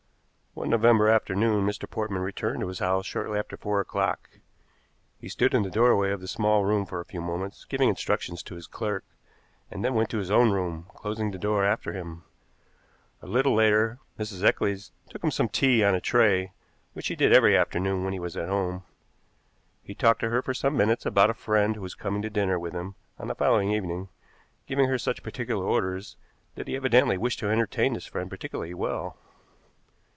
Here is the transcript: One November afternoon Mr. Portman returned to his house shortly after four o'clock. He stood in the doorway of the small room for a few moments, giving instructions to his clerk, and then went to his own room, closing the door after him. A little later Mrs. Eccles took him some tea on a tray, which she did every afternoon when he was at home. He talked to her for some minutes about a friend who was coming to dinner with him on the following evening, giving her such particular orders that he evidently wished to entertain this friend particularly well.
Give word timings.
One 0.53 0.69
November 0.69 1.07
afternoon 1.07 1.65
Mr. 1.65 1.89
Portman 1.89 2.21
returned 2.23 2.59
to 2.59 2.67
his 2.67 2.79
house 2.79 3.05
shortly 3.05 3.39
after 3.39 3.55
four 3.55 3.79
o'clock. 3.79 4.29
He 5.17 5.29
stood 5.29 5.53
in 5.53 5.63
the 5.63 5.69
doorway 5.69 6.11
of 6.11 6.19
the 6.19 6.27
small 6.27 6.65
room 6.65 6.85
for 6.85 6.99
a 6.99 7.05
few 7.05 7.21
moments, 7.21 7.63
giving 7.63 7.87
instructions 7.87 8.43
to 8.43 8.55
his 8.55 8.67
clerk, 8.67 9.05
and 9.71 9.83
then 9.83 9.93
went 9.93 10.09
to 10.09 10.17
his 10.17 10.29
own 10.29 10.51
room, 10.51 10.87
closing 10.93 11.31
the 11.31 11.37
door 11.37 11.63
after 11.63 11.93
him. 11.93 12.23
A 13.21 13.27
little 13.27 13.53
later 13.55 13.99
Mrs. 14.19 14.43
Eccles 14.43 14.91
took 15.09 15.23
him 15.23 15.31
some 15.31 15.47
tea 15.47 15.85
on 15.85 15.95
a 15.95 16.01
tray, 16.01 16.51
which 16.91 17.05
she 17.05 17.15
did 17.15 17.31
every 17.31 17.55
afternoon 17.55 18.03
when 18.03 18.11
he 18.11 18.19
was 18.19 18.35
at 18.35 18.49
home. 18.49 18.83
He 19.81 19.95
talked 19.95 20.19
to 20.19 20.29
her 20.31 20.41
for 20.41 20.53
some 20.53 20.75
minutes 20.75 21.05
about 21.05 21.29
a 21.29 21.33
friend 21.33 21.77
who 21.77 21.81
was 21.81 21.95
coming 21.95 22.21
to 22.23 22.29
dinner 22.29 22.59
with 22.59 22.73
him 22.73 22.95
on 23.17 23.29
the 23.29 23.35
following 23.35 23.71
evening, 23.71 24.09
giving 24.67 24.89
her 24.89 24.97
such 24.97 25.23
particular 25.23 25.63
orders 25.65 26.17
that 26.55 26.67
he 26.67 26.75
evidently 26.75 27.17
wished 27.17 27.39
to 27.39 27.49
entertain 27.49 27.93
this 27.93 28.05
friend 28.05 28.29
particularly 28.29 28.73
well. 28.73 29.15